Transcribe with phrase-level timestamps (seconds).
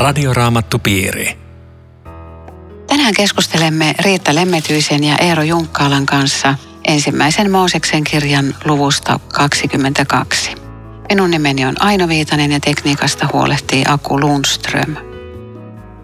[0.00, 1.38] Radioraamattupiiri.
[2.86, 10.50] Tänään keskustelemme Riitta Lemmetyisen ja Eero Junkkaalan kanssa ensimmäisen Mooseksen kirjan luvusta 22.
[11.08, 14.96] Minun nimeni on Aino Viitanen ja tekniikasta huolehtii Aku Lundström.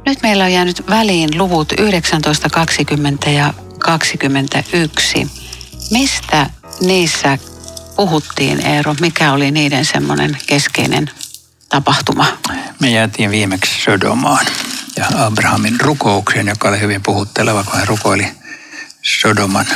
[0.07, 5.27] Nyt meillä on jäänyt väliin luvut 19, 20 ja 21.
[5.91, 7.39] Mistä niissä
[7.97, 8.95] puhuttiin, Eero?
[9.01, 11.11] Mikä oli niiden semmoinen keskeinen
[11.69, 12.39] tapahtuma?
[12.81, 14.47] Me jäätiin viimeksi Sodomaan
[14.97, 18.29] ja Abrahamin rukoukseen, joka oli hyvin puhutteleva, kun hän rukoili
[19.03, 19.67] Sodoman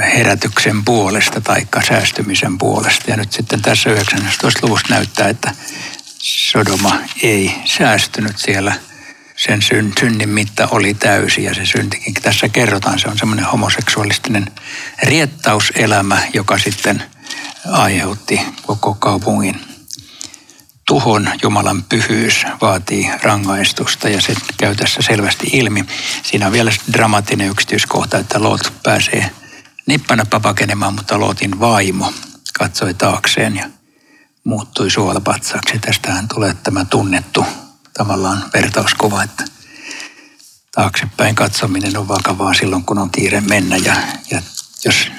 [0.00, 3.10] herätyksen puolesta tai säästymisen puolesta.
[3.10, 4.66] Ja nyt sitten tässä 19.
[4.66, 5.54] luvussa näyttää, että
[6.18, 8.74] Sodoma ei säästynyt siellä.
[9.36, 12.98] Sen synnin mitta oli täysi ja se syntikin tässä kerrotaan.
[12.98, 14.46] Se on semmoinen homoseksuaalistinen
[15.02, 17.02] riettauselämä, joka sitten
[17.70, 19.71] aiheutti koko kaupungin
[20.86, 21.30] tuhon.
[21.42, 25.84] Jumalan pyhyys vaatii rangaistusta ja se käy tässä selvästi ilmi.
[26.22, 29.30] Siinä on vielä dramaattinen yksityiskohta, että Lot pääsee
[29.86, 32.12] nippana papakenemaan, mutta Lootin vaimo
[32.58, 33.70] katsoi taakseen ja
[34.44, 35.78] muuttui suolapatsaksi.
[35.78, 37.46] Tästähän tulee tämä tunnettu
[37.94, 39.44] tavallaan vertauskuva, että
[40.74, 43.76] taaksepäin katsominen on vakavaa silloin, kun on kiire mennä.
[43.76, 43.94] Ja,
[44.30, 44.42] ja
[44.84, 45.10] jos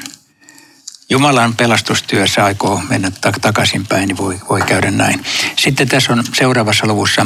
[1.10, 5.26] Jumalan pelastustyössä aikoo mennä takaisinpäin, niin voi, voi käydä näin.
[5.56, 7.26] Sitten tässä on seuraavassa luvussa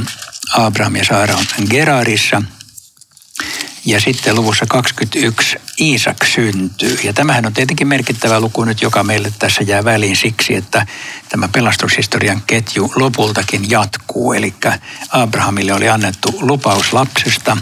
[0.53, 2.41] Abraham ja Saara on Gerarissa.
[3.87, 6.99] Ja sitten luvussa 21 Iisak syntyy.
[7.03, 10.85] Ja tämähän on tietenkin merkittävä luku nyt, joka meille tässä jää väliin siksi, että
[11.29, 14.33] tämä pelastushistorian ketju lopultakin jatkuu.
[14.33, 14.53] Eli
[15.09, 17.57] Abrahamille oli annettu lupaus lapsesta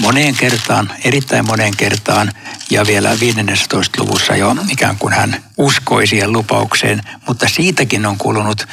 [0.00, 2.32] moneen kertaan, erittäin moneen kertaan.
[2.70, 4.02] Ja vielä 15.
[4.02, 7.02] luvussa jo ikään kuin hän uskoi siihen lupaukseen.
[7.26, 8.68] Mutta siitäkin on kulunut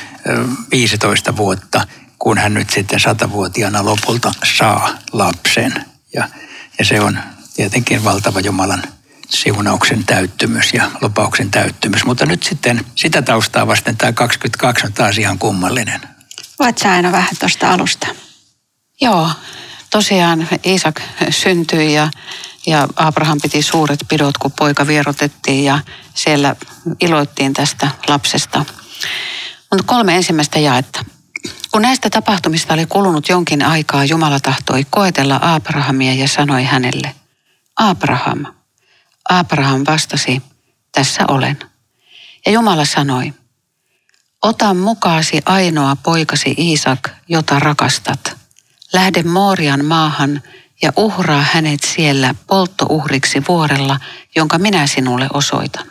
[0.72, 1.88] 15 vuotta,
[2.20, 5.86] kun hän nyt sitten satavuotiaana lopulta saa lapsen.
[6.14, 6.28] Ja,
[6.84, 7.20] ja se on
[7.56, 8.84] tietenkin valtava Jumalan
[9.30, 12.06] siunauksen täyttymys ja lupauksen täyttymys.
[12.06, 16.02] Mutta nyt sitten sitä taustaa vasten tämä 22 on taas ihan kummallinen.
[16.60, 18.08] Voit sä aina vähän tuosta alusta?
[19.02, 19.30] Joo,
[19.90, 22.10] tosiaan Iisak syntyi ja,
[22.68, 25.80] ja Abraham piti suuret pidot, kun poika vierotettiin ja
[26.14, 26.56] siellä
[27.02, 28.66] iloittiin tästä lapsesta.
[29.72, 31.06] Mutta kolme ensimmäistä jaetta.
[31.74, 37.16] Kun näistä tapahtumista oli kulunut jonkin aikaa, Jumala tahtoi koetella Abrahamia ja sanoi hänelle,
[37.76, 38.46] Abraham.
[39.30, 40.42] Abraham vastasi,
[40.92, 41.60] tässä olen.
[42.46, 43.34] Ja Jumala sanoi,
[44.42, 48.38] ota mukaasi ainoa poikasi Iisak, jota rakastat.
[48.94, 50.42] Lähde Moorian maahan
[50.82, 54.00] ja uhraa hänet siellä polttouhriksi vuorella,
[54.36, 55.86] jonka minä sinulle osoitan.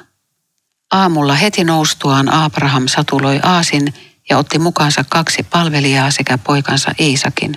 [0.92, 3.94] Aamulla heti noustuaan Abraham satuloi aasin
[4.32, 7.56] ja otti mukaansa kaksi palvelijaa sekä poikansa Iisakin.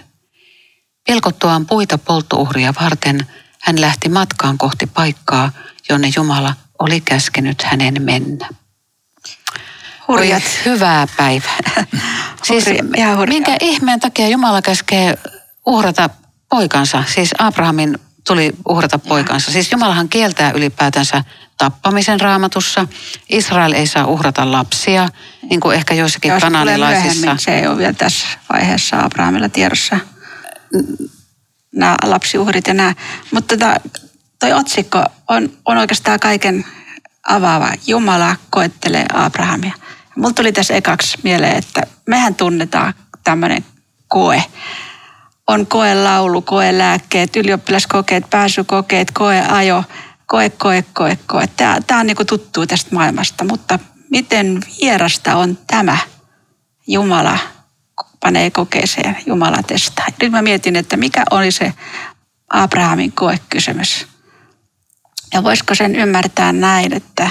[1.06, 3.28] Pilkottuaan puita polttouhria varten
[3.62, 5.52] hän lähti matkaan kohti paikkaa,
[5.90, 8.50] jonne Jumala oli käskenyt hänen mennä.
[10.08, 10.44] Hurjat.
[10.44, 11.60] Oi, hyvää päivää.
[12.48, 15.18] siis hurja, minkä ihmeen takia Jumala käskee
[15.66, 16.10] uhrata
[16.50, 17.04] poikansa?
[17.08, 19.52] Siis Abrahamin tuli uhrata poikansa.
[19.52, 21.24] Siis Jumalahan kieltää ylipäätänsä
[21.58, 22.88] tappamisen raamatussa.
[23.30, 25.10] Israel ei saa uhrata lapsia,
[25.50, 27.36] niin kuin ehkä joissakin Jos kananilaisissa.
[27.38, 30.00] se ei ole vielä tässä vaiheessa Abrahamilla tiedossa.
[31.72, 32.94] Nämä lapsiuhrit ja nämä.
[33.32, 33.76] Mutta tota,
[34.40, 36.66] toi otsikko on, on oikeastaan kaiken
[37.24, 37.72] avaava.
[37.88, 39.74] Jumala koettelee Abrahamia.
[40.16, 42.94] Mulla tuli tässä ekaksi mieleen, että mehän tunnetaan
[43.24, 43.66] tämmöinen
[44.08, 44.44] koe
[45.48, 49.84] on koelaulu, koelääkkeet, ylioppilaskokeet, pääsykokeet, koeajo,
[50.26, 51.48] koe, koe, koe, koe.
[51.58, 53.80] Tämä, tämä on niin tuttu tästä maailmasta, mutta
[54.12, 55.98] miten vierasta on tämä
[56.88, 57.40] Jumala
[58.20, 60.06] panee kokeeseen, Jumala testaa.
[60.22, 61.74] Nyt mä mietin, että mikä oli se
[62.50, 64.08] Abrahamin koekysymys.
[65.34, 67.30] Ja voisiko sen ymmärtää näin, että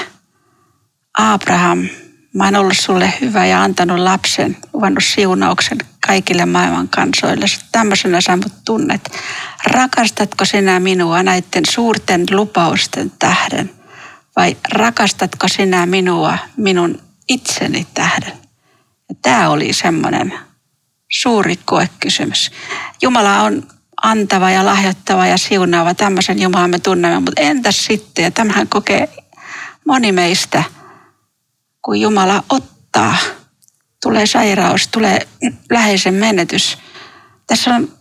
[1.19, 1.88] Abraham–
[2.34, 7.46] Mä oon ollut sulle hyvä ja antanut lapsen, luvannut siunauksen kaikille maailman kansoille.
[7.72, 9.19] Tämmöisenä sä mut tunnet.
[9.66, 13.70] Rakastatko sinä minua näiden suurten lupausten tähden?
[14.36, 18.32] Vai rakastatko sinä minua minun itseni tähden?
[19.22, 20.34] Tämä oli semmoinen
[21.12, 22.50] suuri koekysymys.
[23.02, 23.69] Jumala on
[24.02, 25.94] antava ja lahjoittava ja siunaava.
[25.94, 27.20] Tämmöisen Jumalan me tunnemme.
[27.20, 29.08] Mutta entäs sitten, ja tämähän kokee
[29.86, 30.62] moni meistä–
[31.84, 33.16] kun Jumala ottaa,
[34.02, 35.28] tulee sairaus, tulee
[35.70, 36.78] läheisen menetys.
[37.46, 37.98] Tässä on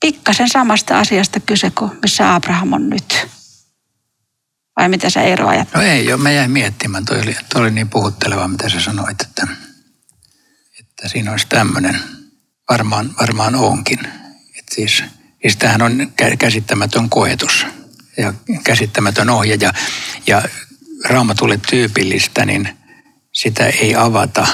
[0.00, 3.26] pikkasen samasta asiasta kyse kuin missä Abraham on nyt.
[4.76, 5.86] Vai mitä sä Eero ajattelet?
[5.86, 7.04] No ei, jo, mä jäin miettimään.
[7.04, 9.46] Toi oli, toi oli niin puhutteleva, mitä sä sanoit, että,
[10.80, 12.00] että siinä olisi tämmöinen.
[12.70, 13.98] Varmaan, varmaan onkin.
[14.58, 15.04] Että Siis,
[15.42, 17.66] siis tämähän on käsittämätön koetus
[18.16, 19.58] ja käsittämätön ohje.
[19.60, 19.72] Ja,
[20.26, 20.42] ja
[21.04, 22.81] raamatulle tyypillistä, niin
[23.32, 24.46] sitä ei avata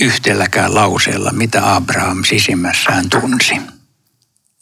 [0.00, 3.54] yhdelläkään lauseella, mitä Abraham sisimmässään tunsi.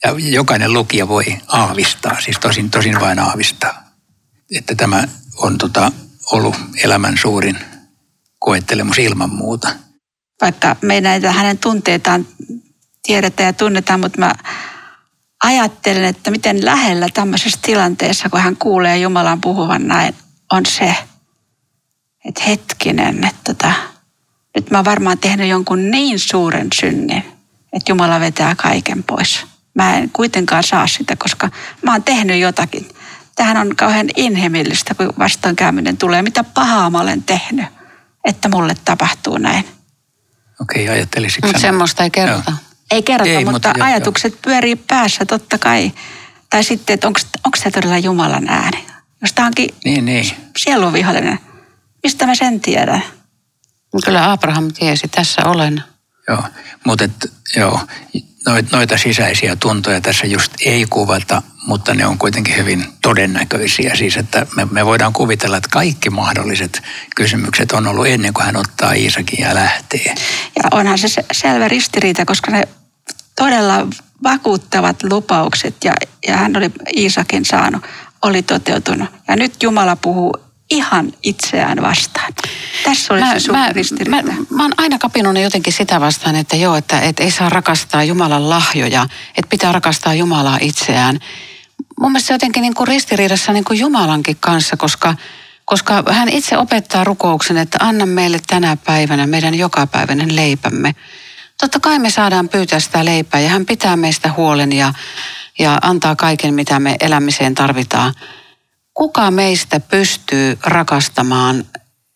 [0.04, 3.84] Ja jokainen lukija voi aavistaa, siis tosin, tosin vain aavistaa,
[4.54, 5.04] että tämä
[5.36, 5.92] on tota,
[6.32, 7.58] ollut elämän suurin
[8.38, 9.68] koettelemus ilman muuta.
[10.40, 12.26] Vaikka me näitä hänen tunteitaan
[13.02, 14.34] tiedetä ja tunnetaan, mutta mä
[15.44, 20.14] ajattelen, että miten lähellä tämmöisessä tilanteessa, kun hän kuulee Jumalan puhuvan näin,
[20.52, 20.96] on se,
[22.24, 23.72] että hetkinen, että tota,
[24.54, 27.24] nyt mä oon varmaan tehnyt jonkun niin suuren synnin,
[27.72, 29.46] että Jumala vetää kaiken pois.
[29.74, 31.50] Mä en kuitenkaan saa sitä, koska
[31.82, 32.88] mä oon tehnyt jotakin.
[33.36, 36.22] Tähän on kauhean inhimillistä, kun vastoinkäyminen tulee.
[36.22, 37.66] Mitä pahaa mä olen tehnyt,
[38.24, 39.64] että mulle tapahtuu näin.
[40.60, 42.50] Okei, okay, ajattelisitko Mutta semmoista ei kerrota.
[42.50, 42.58] Joo.
[42.90, 44.38] Ei kerrota, ei, mutta, mutta ajatukset jo.
[44.42, 45.92] pyörii päässä totta kai.
[46.50, 47.18] Tai sitten, että onko
[47.56, 48.86] se todella Jumalan ääni.
[49.20, 50.30] Jos tämä onkin niin, niin.
[50.56, 51.38] sieluvihollinen,
[52.02, 53.02] mistä mä sen tiedän?
[54.04, 55.82] Kyllä Abraham tiesi, tässä olen.
[56.28, 56.42] Joo,
[56.84, 57.80] mutta et, joo,
[58.72, 63.94] noita sisäisiä tuntoja tässä just ei kuvata, mutta ne on kuitenkin hyvin todennäköisiä.
[63.94, 66.82] Siis että me, me voidaan kuvitella, että kaikki mahdolliset
[67.16, 70.14] kysymykset on ollut ennen kuin hän ottaa Iisakin ja lähtee.
[70.56, 72.68] Ja onhan se selvä ristiriita, koska ne
[73.36, 73.86] todella
[74.22, 75.92] vakuuttavat lupaukset ja,
[76.28, 77.82] ja hän oli Iisakin saanut,
[78.22, 79.08] oli toteutunut.
[79.28, 82.32] Ja nyt Jumala puhuu ihan itseään vastaan.
[82.84, 84.10] Tässä oli mä, se suuri mä, ristiriita.
[84.10, 88.04] Mä, mä oon aina kapinut jotenkin sitä vastaan, että joo, että et ei saa rakastaa
[88.04, 91.18] Jumalan lahjoja, että pitää rakastaa Jumalaa itseään.
[92.00, 95.14] Mun mielestä se jotenkin niin kuin ristiriidassa niin kuin Jumalankin kanssa, koska,
[95.64, 100.94] koska hän itse opettaa rukouksen, että anna meille tänä päivänä meidän jokapäiväinen leipämme.
[101.60, 104.94] Totta kai me saadaan pyytää sitä leipää ja hän pitää meistä huolen ja,
[105.58, 108.14] ja antaa kaiken, mitä me elämiseen tarvitaan–
[108.94, 111.64] kuka meistä pystyy rakastamaan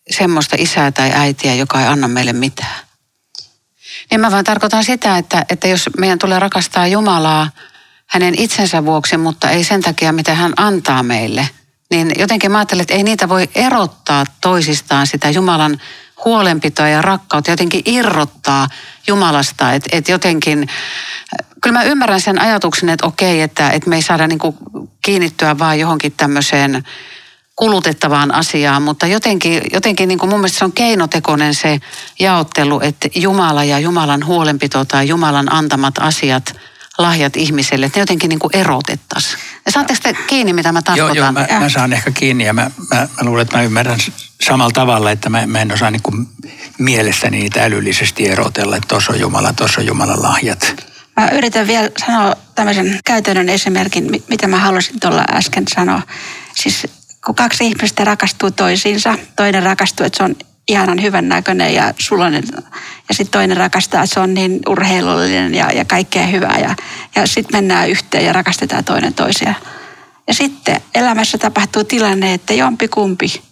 [0.09, 2.87] semmoista isää tai äitiä, joka ei anna meille mitään?
[4.11, 7.49] Niin mä vaan tarkoitan sitä, että, että jos meidän tulee rakastaa Jumalaa
[8.07, 11.49] hänen itsensä vuoksi, mutta ei sen takia, mitä hän antaa meille,
[11.91, 15.81] niin jotenkin mä ajattelen, että ei niitä voi erottaa toisistaan sitä Jumalan
[16.25, 18.67] huolenpitoa ja rakkautta, jotenkin irrottaa
[19.07, 20.67] Jumalasta, että, että jotenkin
[21.67, 24.57] kyllä mä ymmärrän sen ajatuksen, että okei, että, että me ei saada niin kuin
[25.01, 26.83] kiinnittyä vaan johonkin tämmöiseen
[27.55, 31.79] kulutettavaan asiaan, mutta jotenkin, jotenkin niin kuin mun mielestä se on keinotekoinen se
[32.19, 36.55] jaottelu, että Jumala ja Jumalan huolenpito tai Jumalan antamat asiat,
[36.97, 39.39] lahjat ihmiselle, että ne jotenkin niin erotettaisiin.
[39.69, 41.15] Saatteko te kiinni, mitä mä tarkoitan?
[41.15, 43.99] Joo, joo mä, mä saan ehkä kiinni ja mä, mä, mä luulen, että mä ymmärrän
[44.41, 46.27] samalla tavalla, että mä, mä en osaa niin kuin
[46.77, 50.75] mielestäni niitä älyllisesti erotella, että tuossa on Jumala, tuossa on Jumalan lahjat.
[51.17, 56.01] Mä yritän vielä sanoa tämmöisen käytännön esimerkin, mitä mä halusin tuolla äsken sanoa.
[56.55, 56.87] Siis
[57.25, 60.35] kun kaksi ihmistä rakastuu toisiinsa, toinen rakastuu, että se on
[60.67, 62.43] ihanan hyvän näköinen ja sulonen.
[63.09, 66.57] Ja sitten toinen rakastaa, että se on niin urheilullinen ja, ja kaikkea hyvää.
[66.59, 66.75] Ja,
[67.15, 69.53] ja sitten mennään yhteen ja rakastetaan toinen toisia.
[70.27, 73.43] Ja sitten elämässä tapahtuu tilanne, että jompi kumpi,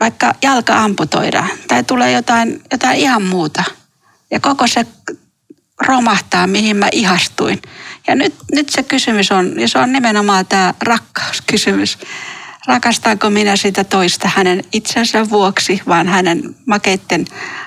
[0.00, 3.64] vaikka jalka amputoidaan tai tulee jotain, jotain ihan muuta.
[4.30, 4.86] Ja koko se
[5.86, 7.62] romahtaa, mihin mä ihastuin.
[8.06, 11.98] Ja nyt, nyt se kysymys on, ja se on nimenomaan tämä rakkauskysymys.
[12.66, 17.24] Rakastaanko minä sitä toista hänen itsensä vuoksi, vaan hänen makeitten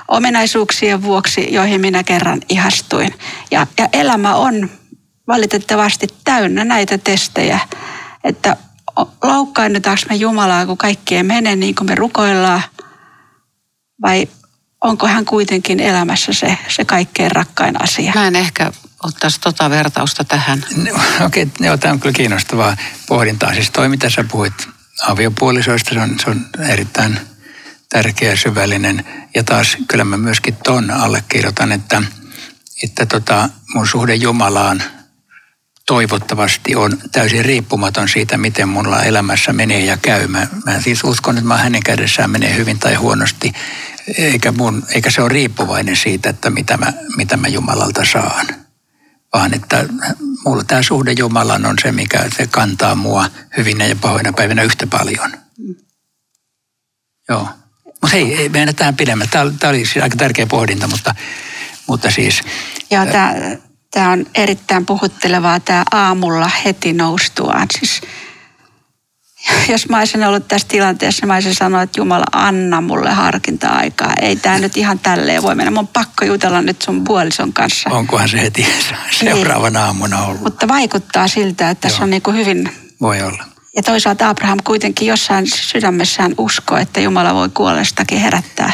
[0.08, 3.13] ominaisuuksien vuoksi, joihin minä kerran ihastuin.
[3.51, 4.70] Ja, ja elämä on
[5.27, 7.60] valitettavasti täynnä näitä testejä,
[8.24, 8.58] että
[9.24, 12.62] loukkaannutaanko me Jumalaa, kun kaikki ei mene niin kuin me rukoillaan,
[14.01, 14.27] vai
[14.82, 18.12] onko hän kuitenkin elämässä se, se kaikkein rakkain asia.
[18.16, 18.72] Mä en ehkä
[19.04, 20.66] ottaisi tota vertausta tähän.
[20.76, 20.92] No,
[21.26, 23.54] Okei, okay, joo, tämä on kyllä kiinnostavaa pohdintaa.
[23.54, 24.70] Siis toi, mitä sä puhuit
[25.08, 27.20] aviopuolisoista, se on, se on erittäin
[27.90, 29.06] tärkeä ja syvällinen.
[29.36, 32.04] Ja taas kyllä mä myöskin ton allekirjoitan, että,
[32.84, 34.84] että tota, mun suhde Jumalaan
[35.91, 40.27] toivottavasti on täysin riippumaton siitä, miten mulla elämässä menee ja käy.
[40.27, 43.53] Mä, mä siis uskon, että mä hänen kädessään menee hyvin tai huonosti
[44.17, 48.48] eikä, mun, eikä se ole riippuvainen siitä, että mitä mä, mitä mä Jumalalta saan.
[49.33, 49.86] Vaan että
[50.45, 54.88] mulla tämä suhde Jumalan on se, mikä se kantaa mua hyvinä ja pahoina päivinä yhtä
[54.88, 55.31] paljon.
[57.29, 57.50] Joo.
[57.86, 59.29] Mutta hei, ei mennä tähän pidemmän.
[59.29, 61.15] Tämä oli siis aika tärkeä pohdinta, mutta,
[61.88, 62.41] mutta siis...
[62.91, 63.33] Joo, tämä,
[63.91, 67.67] tämä on erittäin puhuttelevaa tämä aamulla heti noustuaan.
[67.79, 68.01] Siis
[69.69, 74.13] jos mä olisin ollut tässä tilanteessa, mä olisin sanonut, että Jumala, anna mulle harkinta-aikaa.
[74.21, 75.71] Ei tämä nyt ihan tälleen voi mennä.
[75.71, 77.89] Mun on pakko jutella nyt sun puolison kanssa.
[77.89, 78.67] Onkohan se heti
[79.24, 80.41] seuraavana aamuna ollut?
[80.41, 82.71] Mutta vaikuttaa siltä, että tässä on niin kuin hyvin...
[83.01, 83.43] Voi olla.
[83.75, 88.71] Ja toisaalta Abraham kuitenkin jossain sydämessään uskoo, että Jumala voi kuolestakin herättää.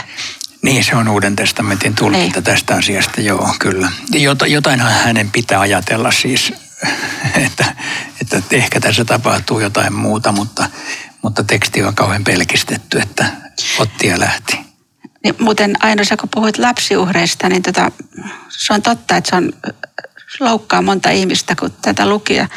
[0.62, 2.44] Niin, se on Uuden testamentin tulkinta niin.
[2.44, 3.92] tästä asiasta, joo, kyllä.
[4.48, 6.54] Jotainhan hänen pitää ajatella siis
[7.46, 7.76] että,
[8.22, 10.70] että ehkä tässä tapahtuu jotain muuta, mutta,
[11.22, 13.26] mutta teksti on kauhean pelkistetty, että
[13.80, 14.60] otti ja lähti.
[15.24, 17.92] Niin, muuten Aino, kun puhuit lapsiuhreista, niin tota,
[18.50, 19.54] se on totta, että se on
[20.40, 22.48] loukkaa monta ihmistä, kun tätä lukia.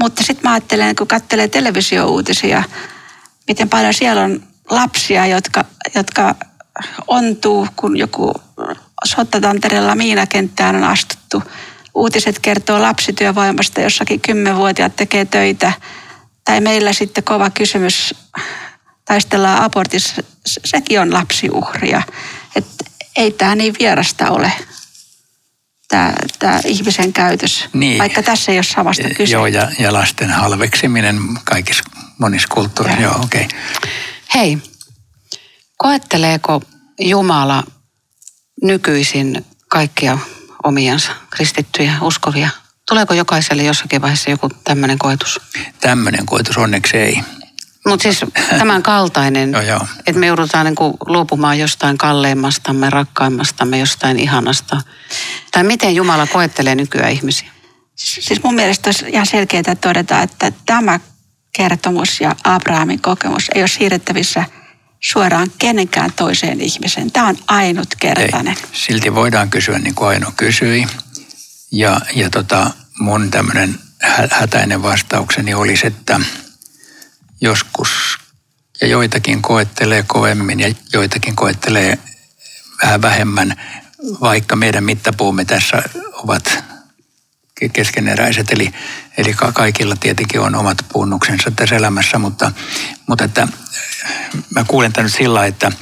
[0.00, 2.62] Mutta sitten mä ajattelen, kun katselee televisiouutisia,
[3.48, 6.34] miten paljon siellä on lapsia, jotka, jotka
[7.06, 8.32] ontuu, kun joku
[9.04, 11.42] sottatantereella miinakenttään on astuttu–
[11.94, 15.72] uutiset kertoo lapsityövoimasta, jossakin kymmenvuotiaat tekee töitä.
[16.44, 18.14] Tai meillä sitten kova kysymys,
[19.04, 22.02] taistellaan abortissa, sekin on lapsiuhria.
[22.56, 22.66] Et
[23.16, 24.52] ei tämä niin vierasta ole,
[25.88, 27.98] tämä, tämä ihmisen käytös, niin.
[27.98, 29.32] vaikka tässä ei ole samasta kyse.
[29.32, 31.84] Joo, ja, ja lasten halveksiminen kaikissa
[32.18, 33.44] monissa kulttuureissa, joo, okei.
[33.44, 33.58] Okay.
[34.34, 34.58] Hei,
[35.82, 36.62] koetteleeko
[37.00, 37.62] Jumala
[38.62, 40.18] nykyisin kaikkia
[40.64, 42.48] omiansa, kristittyjä, uskovia?
[42.88, 45.40] Tuleeko jokaiselle jossakin vaiheessa joku tämmöinen koetus?
[45.80, 47.20] Tämmöinen koetus onneksi ei.
[47.86, 48.24] Mutta siis
[48.58, 49.58] tämän kaltainen, no
[50.06, 54.80] että me joudutaan niin luopumaan jostain kalleimmastamme, rakkaimmastamme, jostain ihanasta.
[55.50, 57.50] Tai miten Jumala koettelee nykyään ihmisiä?
[57.94, 61.00] Siis mun mielestä olisi ihan selkeää todeta, että tämä
[61.56, 64.44] kertomus ja Abrahamin kokemus ei ole siirrettävissä–
[65.04, 67.12] suoraan kenenkään toiseen ihmiseen.
[67.12, 68.56] Tämä on ainutkertainen.
[68.56, 68.68] Ei.
[68.72, 70.86] Silti voidaan kysyä niin kuin Aino kysyi.
[71.72, 73.78] Ja, ja tota, mun tämmöinen
[74.30, 76.20] hätäinen vastaukseni olisi, että
[77.40, 78.18] joskus
[78.80, 81.98] ja joitakin koettelee kovemmin ja joitakin koettelee
[82.82, 83.56] vähän vähemmän,
[84.20, 85.82] vaikka meidän mittapuumme tässä
[86.12, 86.64] ovat
[87.72, 88.50] keskeneräiset.
[88.50, 88.72] Eli,
[89.16, 92.52] eli kaikilla tietenkin on omat punnuksensa tässä elämässä, mutta,
[93.06, 93.48] mutta että
[94.54, 95.72] mä kuulen tämän sillä että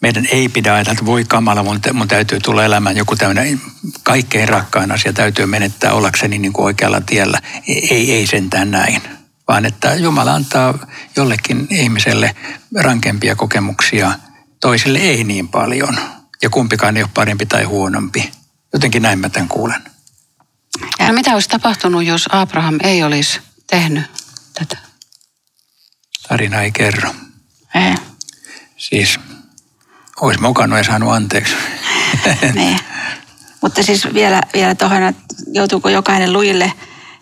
[0.00, 3.60] meidän ei pidä ajatella, että voi kamala, mun, mun täytyy tulla elämään joku tämmöinen
[4.02, 7.40] kaikkein rakkain asia, täytyy menettää ollakseni niin kuin oikealla tiellä.
[7.68, 9.02] Ei, ei sentään näin,
[9.48, 12.36] vaan että Jumala antaa jollekin ihmiselle
[12.76, 14.12] rankempia kokemuksia,
[14.60, 15.96] toisille ei niin paljon.
[16.42, 18.30] Ja kumpikaan ei ole parempi tai huonompi.
[18.72, 19.82] Jotenkin näin mä tämän kuulen.
[20.98, 24.04] Ja mitä olisi tapahtunut, jos Abraham ei olisi tehnyt
[24.54, 24.78] tätä?
[26.28, 27.14] Tarina ei kerro.
[27.76, 27.94] Ei.
[28.76, 29.20] Siis
[30.20, 31.54] olisi mokannut ja saanut anteeksi.
[32.54, 32.78] niin.
[33.62, 36.72] Mutta siis vielä, vielä tuohon, että joutuuko jokainen lujille.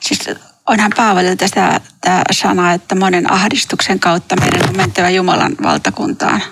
[0.00, 0.20] Siis
[0.66, 6.42] onhan Paavalilta sitä tämä sana, että monen ahdistuksen kautta meidän on mentävä Jumalan valtakuntaan.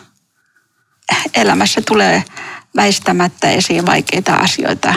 [1.34, 2.24] Elämässä tulee
[2.76, 4.94] väistämättä esiin vaikeita asioita.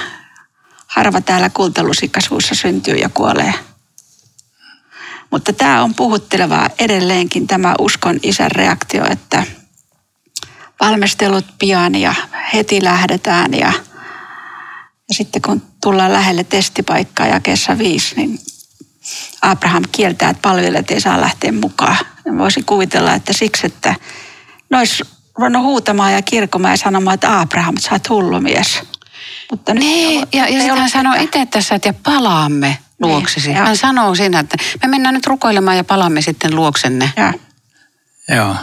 [0.87, 3.53] Harva täällä kultalusikasuussa syntyy ja kuolee.
[5.31, 9.43] Mutta tämä on puhuttelevaa edelleenkin tämä uskon isän reaktio, että
[10.81, 12.13] valmistelut pian ja
[12.53, 13.73] heti lähdetään ja,
[15.09, 18.39] ja sitten kun tullaan lähelle testipaikkaa ja kesä viisi, niin
[19.41, 21.97] Abraham kieltää, että palvelijat ei saa lähteä mukaan.
[22.37, 23.95] Voisi kuvitella, että siksi, että
[24.69, 25.03] ne olisi
[25.35, 28.79] ruvennut huutamaan ja kirkomaan ja sanomaan, että Abraham, sä oot hullu mies.
[29.51, 33.47] Mutta niin, ja, ja sitten hän sanoi itse tässä, että ja palaamme luoksesi.
[33.47, 37.11] Niin, Hän sanoo siinä, että me mennään nyt rukoilemaan ja palaamme sitten luoksenne.
[37.17, 37.33] Ja.
[38.35, 38.55] Joo,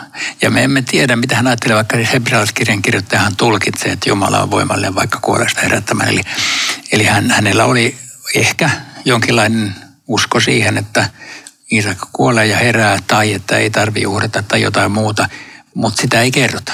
[0.42, 4.94] ja me emme tiedä, mitä hän ajattelee, vaikka hebrealaiskirjan kirjoittajahan tulkitsee, että Jumala on voimallinen
[4.94, 6.08] vaikka kuolesta herättämään.
[6.08, 6.20] Eli,
[6.92, 7.96] eli hän, hänellä oli
[8.34, 8.70] ehkä
[9.04, 9.74] jonkinlainen
[10.08, 11.10] usko siihen, että
[11.72, 15.28] Iisak kuolee ja herää tai että ei tarvitse uhrata tai jotain muuta,
[15.74, 16.72] mutta sitä ei kerrota.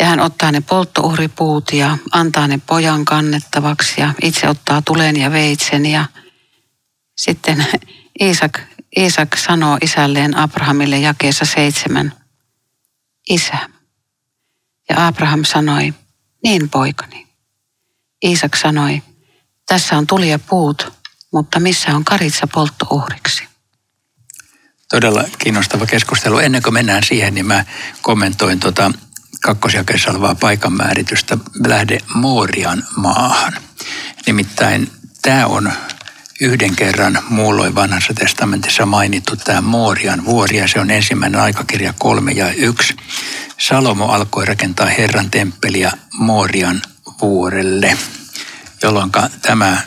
[0.00, 5.32] ja hän ottaa ne polttouhripuut ja antaa ne pojan kannettavaksi ja itse ottaa tulen ja
[5.32, 6.04] veitsen ja–
[7.20, 7.66] sitten
[8.20, 8.60] Iisak,
[8.96, 12.12] Iisak sanoo isälleen Abrahamille jakeessa seitsemän,
[13.30, 13.58] Isä.
[14.88, 15.94] Ja Abraham sanoi,
[16.44, 17.26] niin poikani.
[18.24, 19.02] Iisak sanoi,
[19.66, 20.92] tässä on tuli ja puut,
[21.32, 23.50] mutta missä on karitsa polttouhriksi?
[24.88, 26.38] todella kiinnostava keskustelu.
[26.38, 27.64] Ennen kuin mennään siihen, niin mä
[28.02, 28.92] kommentoin tuota
[29.40, 33.52] kakkosjakeessa olevaa paikanmääritystä lähde Moorian maahan.
[34.26, 34.90] Nimittäin
[35.22, 35.72] tämä on
[36.40, 42.32] yhden kerran muulloin vanhassa testamentissa mainittu tämä Moorian vuori ja se on ensimmäinen aikakirja kolme
[42.32, 42.96] ja yksi.
[43.58, 46.82] Salomo alkoi rakentaa Herran temppeliä Moorian
[47.20, 47.96] vuorelle,
[48.82, 49.10] jolloin
[49.42, 49.82] tämä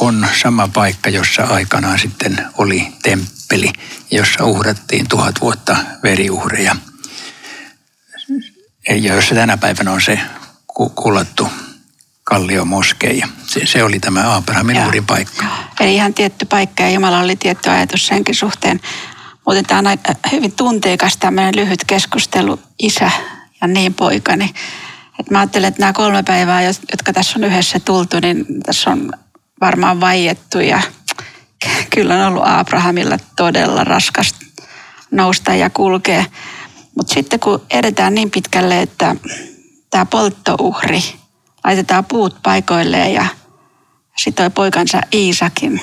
[0.00, 3.72] on sama paikka, jossa aikanaan sitten oli temppeli,
[4.10, 6.76] jossa uhrattiin tuhat vuotta veriuhreja.
[8.90, 10.20] Ja jossa tänä päivänä on se
[10.94, 11.48] kullattu
[12.24, 13.28] Kallio moskeija.
[13.46, 15.44] Se, se oli tämä Abrahamin uhrin paikka.
[15.80, 18.80] Eli ihan tietty paikka ja Jumala oli tietty ajatus senkin suhteen.
[19.46, 23.10] Mutta tämä on aika hyvin tunteikas tämmöinen lyhyt keskustelu isä
[23.60, 24.54] ja niin poikani.
[25.18, 29.12] Et mä ajattelen, että nämä kolme päivää, jotka tässä on yhdessä tultu, niin tässä on
[29.60, 30.80] varmaan vaiettu ja
[31.94, 34.34] kyllä on ollut Abrahamilla todella raskas
[35.10, 36.24] nousta ja kulkea.
[37.00, 39.16] Mutta sitten kun edetään niin pitkälle, että
[39.90, 41.02] tämä polttouhri,
[41.64, 43.26] laitetaan puut paikoilleen ja
[44.16, 45.80] sitoi poikansa Iisakin,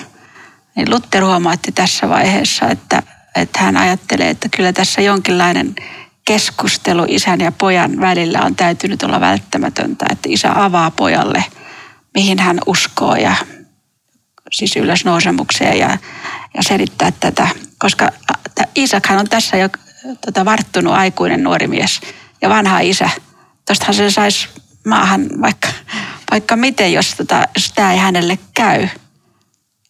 [0.76, 3.04] niin Luther huomaatti tässä vaiheessa, että,
[3.36, 5.76] että hän ajattelee, että kyllä tässä jonkinlainen
[6.26, 11.44] keskustelu isän ja pojan välillä on täytynyt olla välttämätöntä, että isä avaa pojalle,
[12.14, 13.36] mihin hän uskoo ja
[14.52, 15.98] siis ylösnousemukseen ja,
[16.54, 17.48] ja selittää tätä.
[17.80, 18.12] Koska
[18.78, 19.70] Iisakhan on tässä jo
[20.26, 22.02] tota, varttunut aikuinen nuori mies
[22.42, 23.10] ja vanha isä.
[23.66, 24.48] Tuostahan se saisi
[24.86, 25.68] maahan vaikka,
[26.32, 27.44] vaikka miten, jos, tota,
[27.76, 28.88] tämä ei hänelle käy.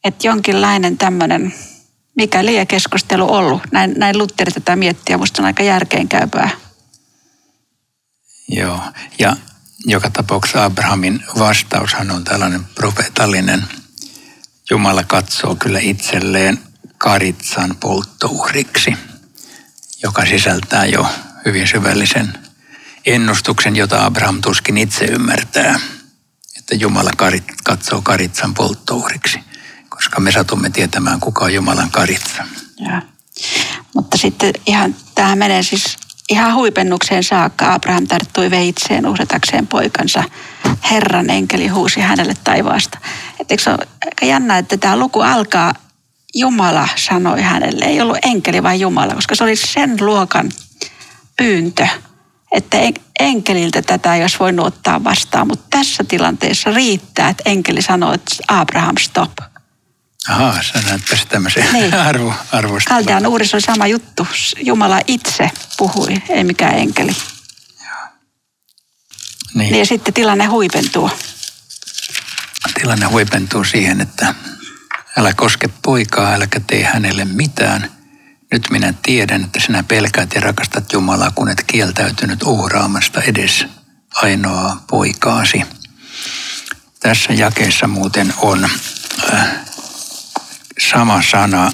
[0.03, 1.53] Että jonkinlainen tämmöinen,
[2.15, 3.61] mikä liian keskustelu ollut.
[3.71, 6.49] Näin, näin Luther tätä miettiä, musta on aika järkeenkäypää.
[8.49, 8.79] Joo,
[9.19, 9.35] ja
[9.85, 13.63] joka tapauksessa Abrahamin vastaushan on tällainen profeetallinen–
[14.69, 16.59] Jumala katsoo kyllä itselleen
[16.97, 18.93] karitsan polttouhriksi,
[20.03, 21.07] joka sisältää jo
[21.45, 22.33] hyvin syvällisen
[23.05, 25.79] ennustuksen, jota Abraham tuskin itse ymmärtää,
[26.57, 27.11] että Jumala
[27.63, 29.39] katsoo karitsan polttouhriksi,
[29.89, 32.43] koska me satumme tietämään, kuka on Jumalan karitsa.
[32.79, 33.01] Ja.
[33.95, 35.97] Mutta sitten ihan, tähän menee siis
[36.29, 37.73] ihan huipennukseen saakka.
[37.73, 40.23] Abraham tarttui veitseen uhratakseen poikansa.
[40.91, 42.97] Herran enkeli huusi hänelle taivaasta.
[43.39, 45.73] Et eikö se ole aika jännä, että tämä luku alkaa
[46.35, 47.85] Jumala sanoi hänelle.
[47.85, 50.51] Ei ollut enkeli, vaan Jumala, koska se oli sen luokan
[51.37, 51.87] pyyntö,
[52.51, 52.77] että
[53.19, 55.47] enkeliltä tätä ei olisi voinut ottaa vastaan.
[55.47, 59.31] Mutta tässä tilanteessa riittää, että enkeli sanoo, että Abraham stop.
[60.29, 61.93] Ahaa, sä näet tässä tämmöisen niin.
[62.09, 62.89] arvo, arvosta.
[62.89, 64.27] Kaldean uudessa on sama juttu.
[64.63, 67.15] Jumala itse puhui, ei mikään enkeli.
[67.83, 68.07] Joo.
[69.53, 69.71] Niin.
[69.71, 69.79] niin.
[69.79, 71.11] Ja sitten tilanne huipentuu
[72.79, 74.35] tilanne huipentuu siihen, että
[75.17, 77.91] älä koske poikaa, äläkä tee hänelle mitään.
[78.51, 83.65] Nyt minä tiedän, että sinä pelkäät ja rakastat Jumalaa, kun et kieltäytynyt uhraamasta edes
[84.15, 85.63] ainoaa poikaasi.
[86.99, 88.69] Tässä jakeessa muuten on
[89.33, 89.47] äh,
[90.91, 91.71] sama sana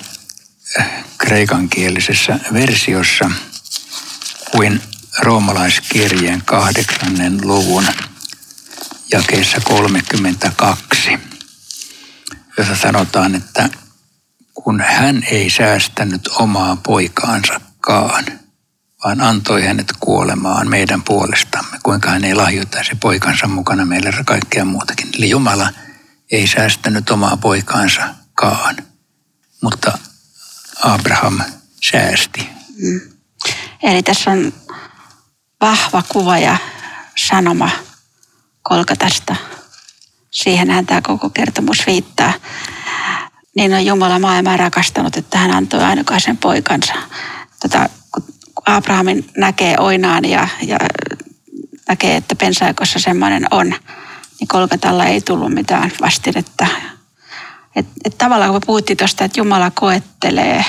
[0.80, 3.32] äh, kreikankielisessä versiossa
[4.52, 4.82] kuin
[5.20, 7.86] roomalaiskirjeen kahdeksannen luvun
[9.12, 11.33] jakeessa 32,
[12.58, 13.70] jossa sanotaan, että
[14.54, 18.26] kun hän ei säästänyt omaa poikaansakaan,
[19.04, 25.10] vaan antoi hänet kuolemaan meidän puolestamme, kuinka hän ei lahjoittaisi poikansa mukana meille kaikkea muutakin.
[25.18, 25.70] Eli Jumala
[26.32, 28.78] ei säästänyt omaa poikaansakaan,
[29.62, 29.98] mutta
[30.84, 31.40] Abraham
[31.92, 32.50] säästi.
[32.78, 33.02] Mm.
[33.84, 34.54] Eli tässä on
[35.62, 36.58] vahva kuva ja
[37.28, 37.70] sanoma
[38.64, 39.36] Kolkatasta.
[40.34, 42.34] Siihenhän tämä koko kertomus viittaa.
[43.56, 46.94] Niin on Jumala maailmaa rakastanut, että hän antoi ainokaisen poikansa.
[47.62, 48.24] Tota, kun
[48.66, 50.78] Abrahamin näkee oinaan ja, ja
[51.90, 53.68] näkee, että pensaikossa semmoinen on,
[54.40, 56.68] niin Kolkatalla ei tullut mitään vastinetta.
[57.76, 60.66] Et, et tavallaan kun puhuttiin tuosta, että Jumala koettelee,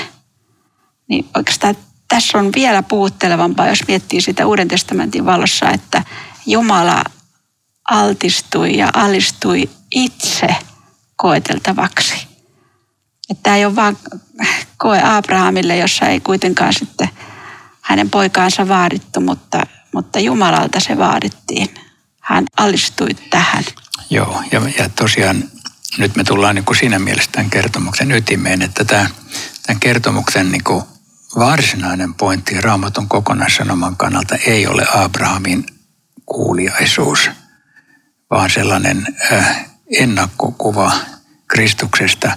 [1.08, 1.76] niin oikeastaan
[2.08, 6.02] tässä on vielä puhuttelevampaa, jos miettii sitä Uuden testamentin valossa, että
[6.46, 7.04] Jumala
[7.90, 10.56] altistui ja alistui itse
[11.16, 12.28] koeteltavaksi.
[13.42, 13.98] Tämä ei ole vain
[14.76, 17.10] koe Abrahamille, jossa ei kuitenkaan sitten
[17.80, 21.74] hänen poikaansa vaadittu, mutta, mutta Jumalalta se vaadittiin.
[22.20, 23.64] Hän alistui tähän.
[24.10, 25.44] Joo, ja, ja tosiaan
[25.98, 29.10] nyt me tullaan niin kuin siinä mielessä tämän kertomuksen ytimeen, että tämä,
[29.66, 30.84] tämän kertomuksen niin kuin
[31.38, 35.66] varsinainen pointti raamatun kokonaissanoman kannalta ei ole Abrahamin
[36.26, 37.30] kuuliaisuus–
[38.34, 39.06] vaan sellainen
[40.00, 40.92] ennakkokuva
[41.48, 42.36] Kristuksesta,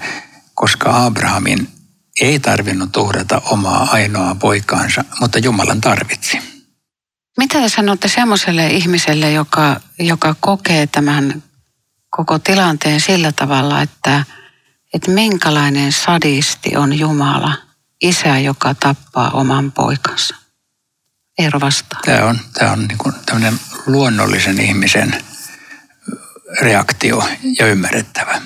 [0.54, 1.68] koska Abrahamin
[2.22, 6.40] ei tarvinnut uhrata omaa ainoaa poikaansa, mutta Jumalan tarvitsi.
[7.38, 11.44] Mitä te sanotte semmoiselle ihmiselle, joka, joka kokee tämän
[12.10, 14.24] koko tilanteen sillä tavalla, että,
[14.94, 17.54] että minkälainen sadisti on Jumala,
[18.02, 20.36] isä, joka tappaa oman poikansa?
[21.40, 22.00] Eero vastaa.
[22.06, 25.24] Tämä on, tämä on niin tämmöinen luonnollisen ihmisen
[26.62, 27.30] reaktio
[27.60, 28.42] ja ymmärrettävä.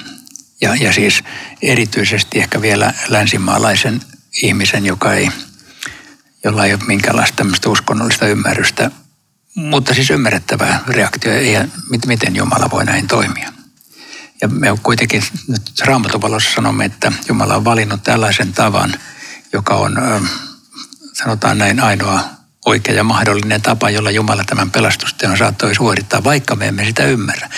[0.61, 1.23] Ja, ja siis
[1.61, 4.01] erityisesti ehkä vielä länsimaalaisen
[4.41, 5.31] ihmisen, joka ei,
[6.43, 8.91] jolla ei ole minkäänlaista uskonnollista ymmärrystä,
[9.55, 11.67] mutta siis ymmärrettävää reaktio, ja
[12.05, 13.53] miten Jumala voi näin toimia.
[14.41, 18.93] Ja me kuitenkin nyt raamatuvalossa sanomme, että Jumala on valinnut tällaisen tavan,
[19.53, 19.97] joka on,
[21.13, 26.67] sanotaan näin, ainoa oikea ja mahdollinen tapa, jolla Jumala tämän pelastusteon saattoi suorittaa, vaikka me
[26.67, 27.49] emme sitä ymmärrä.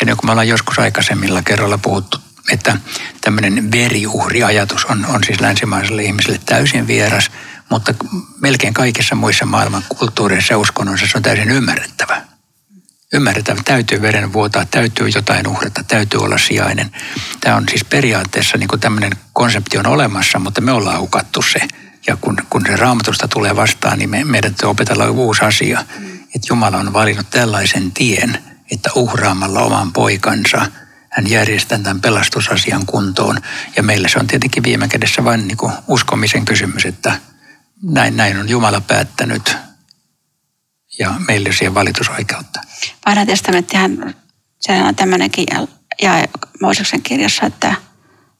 [0.00, 2.18] Ja niin kuin me ollaan joskus aikaisemmilla kerralla puhuttu,
[2.52, 2.76] että
[3.20, 7.30] tämmöinen veriuhriajatus on, on siis länsimaiselle ihmiselle täysin vieras,
[7.68, 7.94] mutta
[8.40, 12.22] melkein kaikissa muissa maailman kulttuureissa ja uskonnoissa se on täysin ymmärrettävä.
[13.12, 16.90] Ymmärrettävä, täytyy veren vuotaa, täytyy jotain uhrata, täytyy olla sijainen.
[17.40, 21.60] Tämä on siis periaatteessa niin kuin tämmöinen konsepti on olemassa, mutta me ollaan hukattu se.
[22.06, 25.84] Ja kun, kun se raamatusta tulee vastaan, niin me, meidän täytyy opetella uusi asia.
[26.34, 28.38] Että Jumala on valinnut tällaisen tien,
[28.70, 30.66] että uhraamalla oman poikansa–
[31.12, 33.38] hän järjestää tämän pelastusasian kuntoon.
[33.76, 37.20] Ja meille se on tietenkin viime kädessä vain niin kuin uskomisen kysymys, että
[37.82, 39.56] näin, näin on Jumala päättänyt
[40.98, 42.60] ja meillä on siihen valitusoikeutta.
[43.06, 44.14] Vanha testamenttihan,
[44.60, 45.46] se on tämmöinenkin
[46.02, 46.28] ja
[46.60, 47.74] Mooseksen kirjassa, että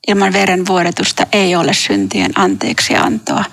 [0.09, 3.45] ilman veren vuodetusta ei ole syntien anteeksi antoa.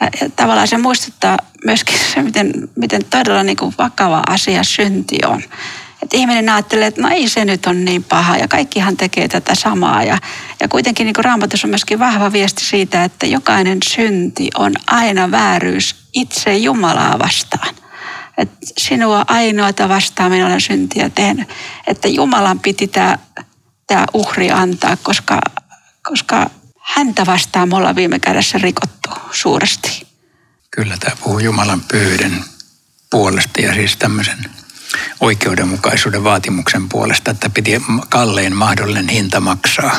[0.00, 5.18] Ja, ja tavallaan se muistuttaa myöskin se, miten, miten todella niin kuin vakava asia synti
[5.26, 5.42] on.
[6.02, 9.54] Että ihminen ajattelee, että no ei se nyt on niin paha ja kaikkihan tekee tätä
[9.54, 10.02] samaa.
[10.02, 10.18] Ja,
[10.60, 15.96] ja kuitenkin niin raamatussa on myöskin vahva viesti siitä, että jokainen synti on aina vääryys
[16.12, 17.74] itse Jumalaa vastaan.
[18.38, 21.48] Että sinua ainoata vastaan minä olen syntiä tehnyt.
[21.86, 25.40] Että Jumalan piti tämä uhri antaa, koska,
[26.08, 30.06] koska häntä vastaan me ollaan viime kädessä rikottu suuresti.
[30.70, 32.44] Kyllä tämä puhuu Jumalan pyyden
[33.10, 34.38] puolesta ja siis tämmöisen
[35.20, 39.96] oikeudenmukaisuuden vaatimuksen puolesta, että piti kallein mahdollinen hinta maksaa.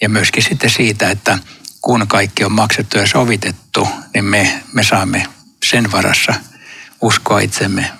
[0.00, 1.38] Ja myöskin sitten siitä, että
[1.82, 5.26] kun kaikki on maksettu ja sovitettu, niin me, me saamme
[5.64, 6.34] sen varassa
[7.02, 7.92] uskoa itsemme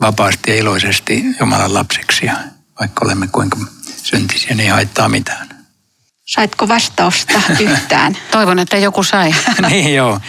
[0.00, 2.26] vapaasti ja iloisesti Jumalan lapsiksi.
[2.26, 2.36] Ja
[2.80, 3.58] vaikka olemme kuinka
[4.02, 5.57] syntisiä, niin ei haittaa mitään.
[6.28, 8.16] Saitko vastausta yhtään?
[8.30, 9.34] Toivon, että joku sai.
[9.68, 10.20] niin joo.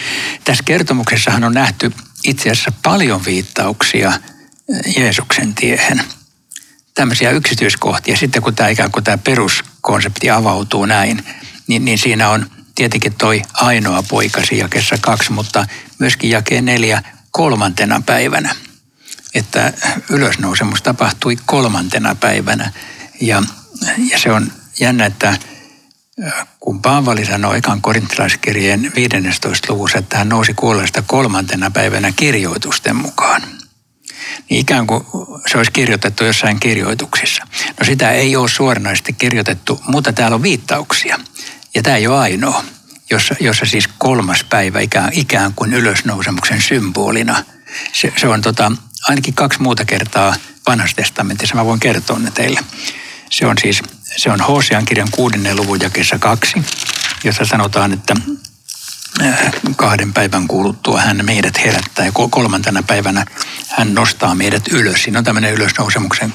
[0.44, 1.92] Tässä kertomuksessahan on nähty
[2.24, 4.12] itse asiassa paljon viittauksia–
[4.96, 6.02] Jeesuksen tiehen.
[6.94, 8.16] Tämmöisiä yksityiskohtia.
[8.16, 11.24] Sitten kun tämä ikään kuin tämä peruskonsepti avautuu näin,
[11.66, 15.66] niin, niin siinä on tietenkin toi ainoa poikasi jakessa kaksi, mutta
[15.98, 18.54] myöskin jakeen neljä kolmantena päivänä.
[19.34, 19.72] Että
[20.10, 22.72] ylösnousemus tapahtui kolmantena päivänä.
[23.20, 23.42] Ja,
[24.10, 25.36] ja se on jännä, että
[26.60, 29.72] kun Paavali sanoi ekan korintilaiskirjeen 15.
[29.72, 33.42] luvussa, että hän nousi kuolleesta kolmantena päivänä kirjoitusten mukaan–
[34.50, 35.06] niin ikään kuin
[35.50, 37.46] se olisi kirjoitettu jossain kirjoituksissa.
[37.80, 41.20] No sitä ei ole suoranaisesti kirjoitettu, mutta täällä on viittauksia.
[41.74, 42.64] Ja tämä ei ole ainoa,
[43.10, 47.44] jossa, jossa siis kolmas päivä ikään, ikään kuin ylösnousemuksen symbolina.
[47.92, 48.72] Se, se on tota,
[49.08, 50.34] ainakin kaksi muuta kertaa
[50.66, 52.60] vanhassa testamentissa, mä voin kertoa ne teille.
[53.30, 53.82] Se on siis,
[54.16, 56.62] se on Hosean kirjan kuudennen luvun jakessa kaksi,
[57.24, 58.14] jossa sanotaan, että
[59.76, 63.26] kahden päivän kuluttua hän meidät herättää ja kolmantena päivänä
[63.68, 65.02] hän nostaa meidät ylös.
[65.02, 66.34] Siinä on tämmöinen ylösnousemuksen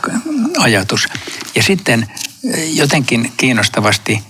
[0.58, 1.08] ajatus.
[1.56, 2.08] Ja sitten
[2.68, 4.24] jotenkin kiinnostavasti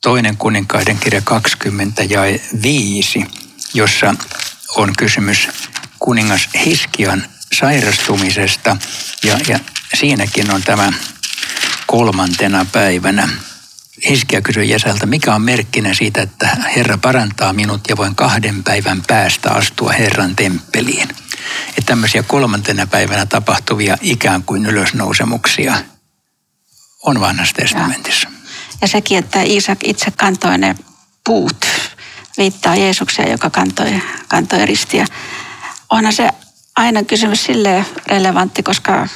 [0.00, 2.20] toinen kuninkaiden kirja 20 ja
[2.62, 3.26] 5,
[3.74, 4.14] jossa
[4.76, 5.48] on kysymys
[5.98, 7.26] kuningas Hiskian
[7.58, 8.76] sairastumisesta
[9.24, 9.58] ja, ja
[9.94, 10.92] siinäkin on tämä
[11.90, 13.28] kolmantena päivänä
[14.08, 16.46] Hiskia kysyi Jesalta, mikä on merkkinä siitä, että
[16.76, 21.08] Herra parantaa minut ja voin kahden päivän päästä astua Herran temppeliin.
[21.68, 25.74] Että tämmöisiä kolmantena päivänä tapahtuvia ikään kuin ylösnousemuksia
[27.02, 28.28] on vanhassa testamentissa.
[28.28, 28.38] Ja,
[28.80, 30.76] ja sekin, että Iisak itse kantoi ne
[31.24, 31.66] puut,
[32.38, 35.06] viittaa Jeesukseen, joka kantoi, kantoi ristiä.
[35.90, 36.30] Onhan se
[36.76, 39.08] aina kysymys sille relevantti, koska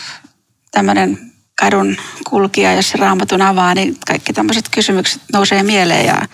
[0.70, 1.31] tämmöinen
[1.62, 1.96] kadun
[2.31, 6.29] kulkija, jos raamatun avaa, niin kaikki tämmöiset kysymykset nousee mieleen ja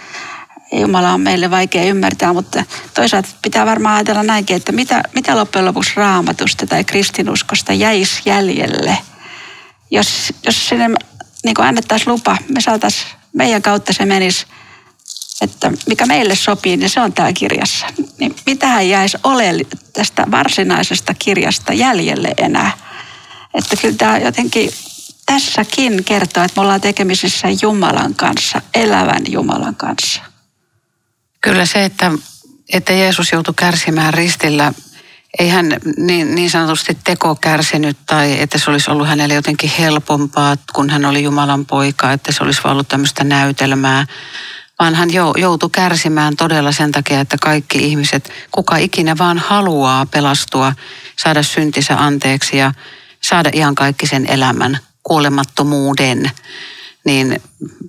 [0.73, 2.65] Jumala on meille vaikea ymmärtää, mutta
[2.95, 8.99] toisaalta pitää varmaan ajatella näinkin, että mitä, mitä loppujen lopuksi raamatusta tai kristinuskosta jäisi jäljelle,
[9.91, 10.89] jos, jos sinne
[11.45, 14.47] niin annettaisiin lupa, me saataisiin, meidän kautta se menisi
[15.41, 17.87] että mikä meille sopii, niin se on täällä kirjassa.
[18.19, 19.51] Niin mitähän jäisi ole
[19.93, 22.73] tästä varsinaisesta kirjasta jäljelle enää?
[23.55, 24.71] Että kyllä tämä jotenkin
[25.29, 30.23] tässäkin kertoo, että me ollaan tekemisissä Jumalan kanssa, elävän Jumalan kanssa.
[31.41, 32.13] Kyllä se, että,
[32.73, 34.73] että Jeesus joutui kärsimään ristillä,
[35.39, 40.57] ei hän niin, niin sanotusti teko kärsinyt tai että se olisi ollut hänelle jotenkin helpompaa,
[40.73, 44.07] kun hän oli Jumalan poika, että se olisi ollut tämmöistä näytelmää,
[44.79, 50.73] vaan hän joutui kärsimään todella sen takia, että kaikki ihmiset, kuka ikinä vaan haluaa pelastua,
[51.17, 52.73] saada syntinsä anteeksi ja
[53.21, 56.31] saada ihan kaikki sen elämän, kuolemattomuuden,
[57.05, 57.43] niin,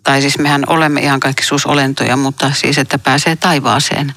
[0.03, 4.13] tai siis mehän olemme ihan kaikki suusolentoja, mutta siis että pääsee taivaaseen,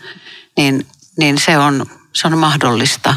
[0.57, 0.87] niin,
[1.19, 3.15] niin se, on, se on mahdollista.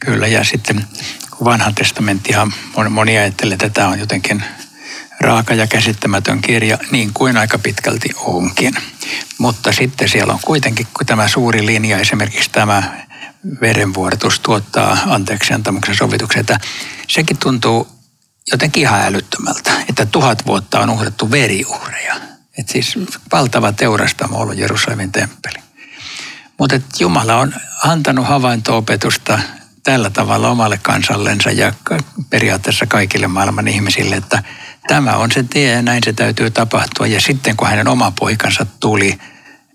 [0.00, 0.86] Kyllä, ja sitten
[1.30, 2.52] kun vanha testamenttihan
[2.90, 4.44] moni ajattelee, että tämä on jotenkin
[5.20, 8.74] raaka ja käsittämätön kirja, niin kuin aika pitkälti onkin.
[9.38, 13.06] Mutta sitten siellä on kuitenkin tämä suuri linja, esimerkiksi tämä
[13.60, 16.60] verenvuorotus tuottaa anteeksi antamuksen sovituksen, että
[17.08, 17.97] sekin tuntuu
[18.52, 22.14] jotenkin ihan älyttömältä, että tuhat vuotta on uhrattu veriuhreja.
[22.58, 22.98] Että siis
[23.32, 25.58] valtava teurastamo ollut Jerusalemin temppeli.
[26.58, 29.38] Mutta Jumala on antanut havainto-opetusta
[29.82, 31.72] tällä tavalla omalle kansallensa ja
[32.30, 34.42] periaatteessa kaikille maailman ihmisille, että
[34.88, 37.06] tämä on se tie ja näin se täytyy tapahtua.
[37.06, 39.18] Ja sitten kun hänen oma poikansa tuli,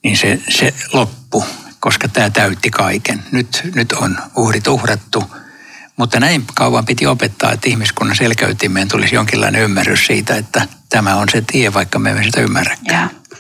[0.03, 1.45] niin se, se loppu,
[1.79, 3.23] koska tämä täytti kaiken.
[3.31, 5.23] Nyt, nyt on uhrit uhrattu
[5.97, 11.29] mutta näin kauan piti opettaa, että ihmiskunnan selkäytimeen tulisi jonkinlainen ymmärrys siitä, että tämä on
[11.29, 13.10] se tie, vaikka me emme sitä ymmärräkään.
[13.32, 13.38] Ja,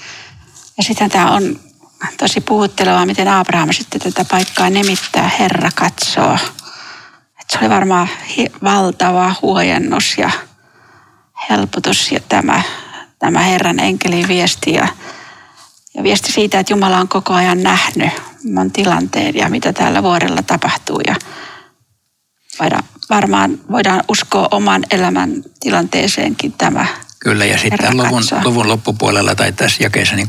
[0.77, 1.59] ja sitten tämä on
[2.17, 6.37] tosi puhuttelevaa, miten Abraham sitten tätä paikkaa nimittää Herra katsoo.
[7.41, 8.09] Et se oli varmaan
[8.63, 10.31] valtava huojennus ja
[11.49, 12.61] helpotus ja tämä,
[13.19, 14.87] tämä Herran enkelin viesti ja,
[15.93, 18.11] ja viesti siitä, että Jumala on koko ajan nähnyt
[18.53, 21.15] mon tilanteen ja mitä täällä vuorella tapahtuu ja
[22.59, 26.85] voidaan, varmaan voidaan uskoa oman elämän tilanteeseenkin tämä.
[27.19, 30.27] Kyllä, ja sitten luvun, luvun loppupuolella tai tässä jakeessa niin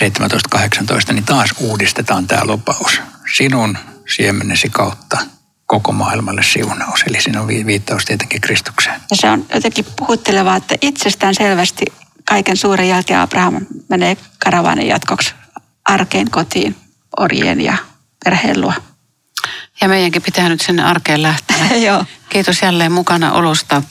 [0.00, 3.00] 17-18, niin taas uudistetaan tämä lupaus.
[3.36, 3.78] Sinun
[4.16, 5.18] siemenesi kautta
[5.66, 7.04] koko maailmalle siunaus.
[7.06, 9.00] Eli siinä on viittaus tietenkin Kristukseen.
[9.10, 11.84] Ja se on jotenkin puhuttelevaa, että itsestään selvästi
[12.24, 15.34] kaiken suuren jälkeen Abraham menee karavanin jatkoksi
[15.84, 16.76] arkeen kotiin
[17.18, 17.76] orjien ja
[18.24, 18.72] perheen luo.
[19.80, 21.56] Ja meidänkin pitää nyt sinne arkeen lähteä.
[21.86, 22.04] Joo.
[22.28, 23.82] Kiitos jälleen mukana olosta.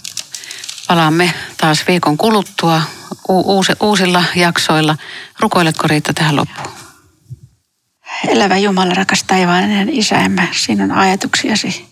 [0.87, 2.81] Palaamme taas viikon kuluttua
[3.27, 4.97] uusi, uusilla jaksoilla.
[5.39, 6.75] Rukoiletko Riitta tähän loppuun?
[8.27, 11.85] Elävä Jumala, rakas taivaallinen isämme, sinun ajatuksiasi